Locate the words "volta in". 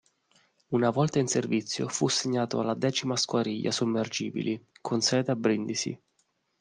0.89-1.27